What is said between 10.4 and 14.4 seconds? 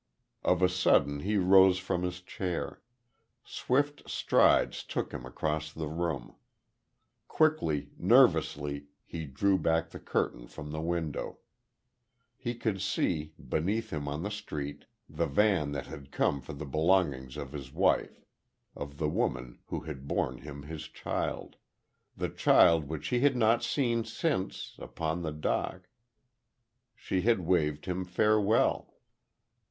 from the window.... He could see, beneath him in the